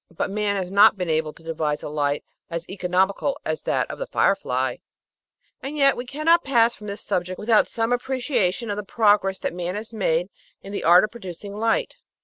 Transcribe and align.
But 0.09 0.31
man 0.31 0.55
has 0.55 0.71
not 0.71 0.97
been 0.97 1.11
able 1.11 1.31
to 1.31 1.43
devise 1.43 1.83
a 1.83 1.87
light 1.87 2.23
as 2.49 2.67
economical 2.67 3.37
as 3.45 3.61
that 3.61 3.87
of 3.91 3.99
the 3.99 4.07
fire 4.07 4.35
fly! 4.35 4.79
And 5.61 5.77
yet 5.77 5.95
we 5.95 6.07
cannot 6.07 6.43
pass 6.43 6.73
from 6.73 6.87
this 6.87 7.01
subject 7.03 7.37
without 7.37 7.67
some 7.67 7.93
ap 7.93 8.01
preciation 8.01 8.71
of 8.71 8.77
the 8.77 8.83
progress 8.83 9.37
that 9.37 9.53
man 9.53 9.75
has 9.75 9.93
made 9.93 10.31
in 10.63 10.73
the 10.73 10.83
art 10.83 11.03
of 11.03 11.11
produc 11.11 11.43
ing 11.43 11.53
light. 11.53 11.97